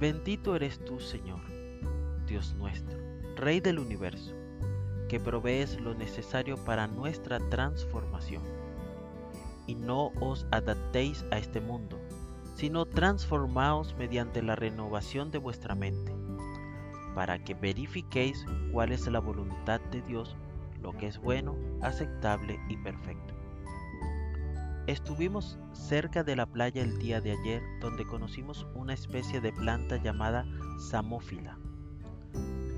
[0.00, 1.40] Bendito eres tú, Señor,
[2.26, 2.98] Dios nuestro,
[3.36, 4.34] Rey del universo,
[5.10, 8.42] que provees lo necesario para nuestra transformación.
[9.66, 12.00] Y no os adaptéis a este mundo,
[12.54, 16.14] sino transformaos mediante la renovación de vuestra mente,
[17.14, 20.34] para que verifiquéis cuál es la voluntad de Dios,
[20.80, 23.39] lo que es bueno, aceptable y perfecto.
[24.90, 30.02] Estuvimos cerca de la playa el día de ayer donde conocimos una especie de planta
[30.02, 30.44] llamada
[30.90, 31.56] samófila.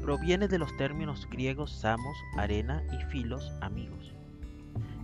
[0.02, 4.12] Proviene de los términos griegos samos, arena y filos, amigos.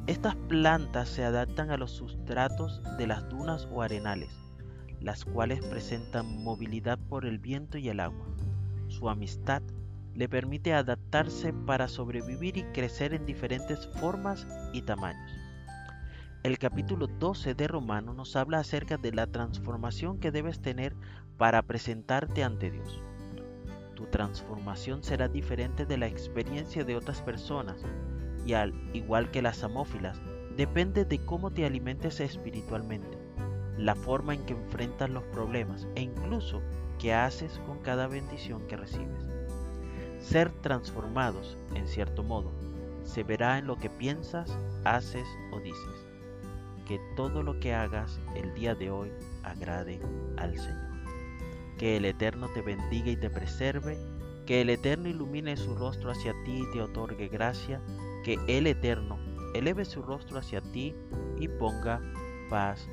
[0.06, 4.28] Estas plantas se adaptan a los sustratos de las dunas o arenales,
[5.00, 8.26] las cuales presentan movilidad por el viento y el agua.
[8.88, 9.62] Su amistad
[10.12, 15.47] le permite adaptarse para sobrevivir y crecer en diferentes formas y tamaños.
[16.44, 20.94] El capítulo 12 de Romano nos habla acerca de la transformación que debes tener
[21.36, 23.02] para presentarte ante Dios.
[23.96, 27.84] Tu transformación será diferente de la experiencia de otras personas
[28.46, 30.20] y al igual que las amófilas,
[30.56, 33.18] depende de cómo te alimentes espiritualmente,
[33.76, 36.62] la forma en que enfrentas los problemas e incluso
[37.00, 39.26] qué haces con cada bendición que recibes.
[40.20, 42.52] Ser transformados, en cierto modo,
[43.02, 46.07] se verá en lo que piensas, haces o dices
[46.88, 49.12] que todo lo que hagas el día de hoy
[49.44, 50.00] agrade
[50.38, 50.88] al Señor.
[51.76, 53.98] Que el Eterno te bendiga y te preserve,
[54.46, 57.80] que el Eterno ilumine su rostro hacia ti y te otorgue gracia,
[58.24, 59.18] que el Eterno
[59.54, 60.96] eleve su rostro hacia ti
[61.38, 62.00] y ponga
[62.48, 62.88] paz